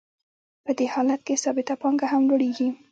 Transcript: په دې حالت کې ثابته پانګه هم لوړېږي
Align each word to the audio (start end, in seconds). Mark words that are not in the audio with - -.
په 0.63 0.71
دې 0.77 0.85
حالت 0.93 1.21
کې 1.27 1.41
ثابته 1.43 1.75
پانګه 1.81 2.05
هم 2.11 2.23
لوړېږي 2.29 2.69